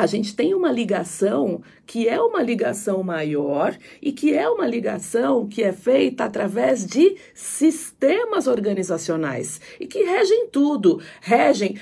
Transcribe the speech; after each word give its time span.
a 0.00 0.06
gente 0.06 0.34
tem 0.34 0.54
uma 0.54 0.72
ligação 0.72 1.60
que 1.86 2.08
é 2.08 2.18
uma 2.18 2.42
ligação 2.42 3.02
maior 3.02 3.76
e 4.00 4.12
que 4.12 4.32
é 4.32 4.48
uma 4.48 4.66
ligação 4.66 5.46
que 5.46 5.62
é 5.62 5.74
feita 5.74 6.24
através 6.24 6.86
de 6.86 7.16
sistemas 7.34 8.46
organizacionais 8.46 9.60
e 9.78 9.86
que 9.86 10.02
regem 10.02 10.48
tudo. 10.48 11.02
Regem, 11.20 11.76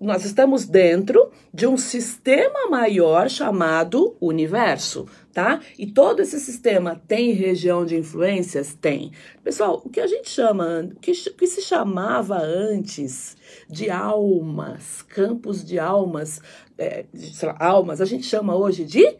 nós 0.00 0.24
estamos 0.24 0.64
dentro 0.64 1.28
de 1.52 1.66
um 1.66 1.76
sistema 1.76 2.70
maior 2.70 3.28
chamado 3.28 4.14
universo 4.20 5.04
tá? 5.36 5.60
E 5.78 5.86
todo 5.86 6.20
esse 6.20 6.40
sistema 6.40 6.98
tem 7.06 7.32
região 7.32 7.84
de 7.84 7.94
influências? 7.94 8.72
Tem. 8.72 9.12
Pessoal, 9.44 9.82
o 9.84 9.90
que 9.90 10.00
a 10.00 10.06
gente 10.06 10.30
chama, 10.30 10.88
o 10.96 10.98
que, 10.98 11.12
que 11.12 11.46
se 11.46 11.60
chamava 11.60 12.38
antes 12.38 13.36
de 13.68 13.90
almas, 13.90 15.02
campos 15.02 15.62
de 15.62 15.78
almas, 15.78 16.40
é, 16.78 17.04
lá, 17.42 17.54
almas, 17.60 18.00
a 18.00 18.06
gente 18.06 18.24
chama 18.24 18.56
hoje 18.56 18.82
de 18.86 19.14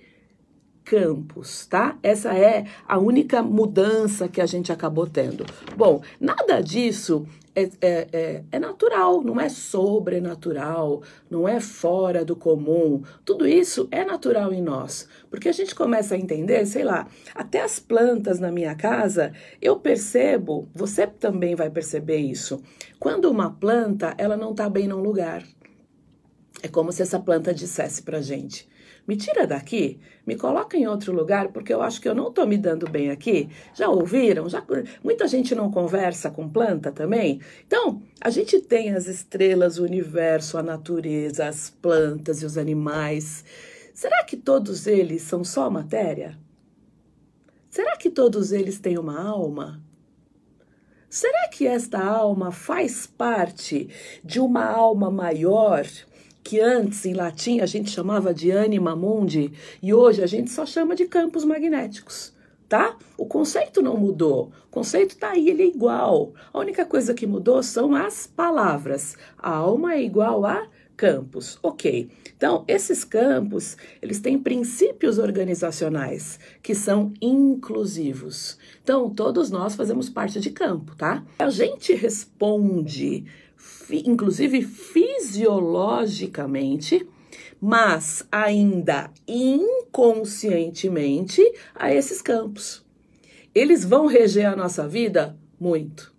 campos, 0.86 1.66
tá? 1.66 1.98
Essa 2.00 2.32
é 2.32 2.64
a 2.86 2.96
única 2.96 3.42
mudança 3.42 4.28
que 4.28 4.40
a 4.40 4.46
gente 4.46 4.70
acabou 4.70 5.04
tendo. 5.04 5.44
Bom, 5.76 6.00
nada 6.20 6.60
disso 6.60 7.26
é, 7.56 7.64
é, 7.80 8.08
é, 8.12 8.44
é, 8.52 8.58
natural, 8.60 9.20
não 9.20 9.40
é 9.40 9.48
sobrenatural, 9.48 11.02
não 11.28 11.48
é 11.48 11.58
fora 11.58 12.24
do 12.24 12.36
comum. 12.36 13.02
Tudo 13.24 13.48
isso 13.48 13.88
é 13.90 14.04
natural 14.04 14.52
em 14.52 14.62
nós, 14.62 15.08
porque 15.28 15.48
a 15.48 15.52
gente 15.52 15.74
começa 15.74 16.14
a 16.14 16.18
entender, 16.18 16.64
sei 16.66 16.84
lá, 16.84 17.08
até 17.34 17.62
as 17.62 17.80
plantas 17.80 18.38
na 18.38 18.52
minha 18.52 18.76
casa, 18.76 19.32
eu 19.60 19.80
percebo, 19.80 20.68
você 20.72 21.04
também 21.04 21.56
vai 21.56 21.68
perceber 21.68 22.18
isso. 22.18 22.62
Quando 23.00 23.28
uma 23.28 23.50
planta, 23.50 24.14
ela 24.18 24.36
não 24.36 24.52
está 24.52 24.68
bem 24.68 24.86
num 24.86 25.00
lugar. 25.00 25.42
É 26.62 26.68
como 26.68 26.92
se 26.92 27.02
essa 27.02 27.18
planta 27.18 27.52
dissesse 27.52 28.02
pra 28.02 28.20
gente: 28.20 28.68
me 29.06 29.16
tira 29.16 29.46
daqui, 29.46 30.00
me 30.26 30.36
coloca 30.36 30.76
em 30.76 30.86
outro 30.86 31.12
lugar, 31.12 31.48
porque 31.48 31.72
eu 31.72 31.80
acho 31.80 32.00
que 32.00 32.08
eu 32.08 32.14
não 32.14 32.28
estou 32.28 32.46
me 32.46 32.58
dando 32.58 32.90
bem 32.90 33.10
aqui. 33.10 33.48
Já 33.74 33.88
ouviram? 33.88 34.48
Já 34.48 34.64
muita 35.02 35.28
gente 35.28 35.54
não 35.54 35.70
conversa 35.70 36.30
com 36.30 36.48
planta 36.48 36.90
também. 36.90 37.40
Então, 37.66 38.02
a 38.20 38.30
gente 38.30 38.60
tem 38.60 38.90
as 38.90 39.06
estrelas, 39.06 39.78
o 39.78 39.84
universo, 39.84 40.58
a 40.58 40.62
natureza, 40.62 41.46
as 41.46 41.70
plantas 41.70 42.42
e 42.42 42.46
os 42.46 42.58
animais. 42.58 43.44
Será 43.94 44.24
que 44.24 44.36
todos 44.36 44.86
eles 44.86 45.22
são 45.22 45.44
só 45.44 45.70
matéria? 45.70 46.36
Será 47.70 47.96
que 47.96 48.10
todos 48.10 48.52
eles 48.52 48.78
têm 48.78 48.98
uma 48.98 49.20
alma? 49.20 49.82
Será 51.08 51.48
que 51.48 51.66
esta 51.66 52.02
alma 52.02 52.50
faz 52.50 53.06
parte 53.06 53.88
de 54.24 54.40
uma 54.40 54.64
alma 54.64 55.10
maior? 55.10 55.86
Que 56.46 56.60
antes 56.60 57.04
em 57.04 57.12
latim 57.12 57.58
a 57.58 57.66
gente 57.66 57.90
chamava 57.90 58.32
de 58.32 58.52
anima 58.52 58.94
mundi 58.94 59.52
e 59.82 59.92
hoje 59.92 60.22
a 60.22 60.28
gente 60.28 60.48
só 60.48 60.64
chama 60.64 60.94
de 60.94 61.06
campos 61.06 61.44
magnéticos, 61.44 62.32
tá? 62.68 62.96
O 63.18 63.26
conceito 63.26 63.82
não 63.82 63.96
mudou, 63.96 64.52
o 64.68 64.70
conceito 64.70 65.16
tá 65.16 65.30
aí, 65.30 65.48
ele 65.48 65.64
é 65.64 65.66
igual. 65.66 66.34
A 66.52 66.60
única 66.60 66.84
coisa 66.84 67.14
que 67.14 67.26
mudou 67.26 67.64
são 67.64 67.96
as 67.96 68.28
palavras. 68.28 69.16
A 69.36 69.56
alma 69.56 69.94
é 69.94 70.02
igual 70.04 70.46
a 70.46 70.68
campos, 70.96 71.58
ok. 71.64 72.08
Então, 72.36 72.64
esses 72.68 73.02
campos, 73.02 73.76
eles 74.00 74.20
têm 74.20 74.38
princípios 74.38 75.18
organizacionais 75.18 76.38
que 76.62 76.76
são 76.76 77.12
inclusivos. 77.20 78.56
Então, 78.84 79.10
todos 79.10 79.50
nós 79.50 79.74
fazemos 79.74 80.08
parte 80.08 80.38
de 80.38 80.50
campo, 80.50 80.94
tá? 80.94 81.24
A 81.40 81.50
gente 81.50 81.92
responde 81.92 83.24
inclusive 84.04 84.62
fisiologicamente, 85.26 87.06
mas 87.60 88.24
ainda 88.30 89.10
inconscientemente 89.26 91.42
a 91.74 91.92
esses 91.92 92.22
campos. 92.22 92.86
Eles 93.54 93.84
vão 93.84 94.06
reger 94.06 94.46
a 94.46 94.56
nossa 94.56 94.86
vida 94.86 95.36
muito. 95.58 96.14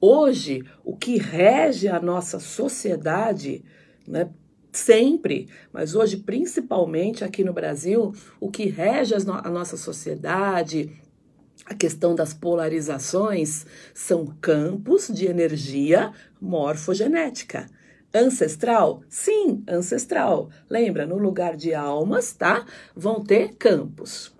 Hoje, 0.00 0.64
o 0.84 0.96
que 0.96 1.16
rege 1.16 1.86
a 1.88 2.00
nossa 2.00 2.38
sociedade, 2.38 3.64
né, 4.06 4.28
sempre, 4.70 5.48
mas 5.72 5.94
hoje 5.94 6.18
principalmente 6.18 7.24
aqui 7.24 7.42
no 7.42 7.54
Brasil, 7.54 8.12
o 8.40 8.50
que 8.50 8.66
rege 8.66 9.14
a 9.14 9.20
nossa 9.48 9.76
sociedade, 9.76 10.90
a 11.64 11.74
questão 11.74 12.14
das 12.14 12.34
polarizações 12.34 13.64
são 13.94 14.26
campos 14.40 15.08
de 15.08 15.26
energia 15.26 16.12
morfogenética. 16.40 17.66
Ancestral? 18.14 19.02
Sim, 19.08 19.64
ancestral. 19.68 20.48
Lembra, 20.70 21.04
no 21.04 21.18
lugar 21.18 21.56
de 21.56 21.74
almas, 21.74 22.32
tá? 22.32 22.64
Vão 22.94 23.22
ter 23.24 23.56
campos. 23.56 24.32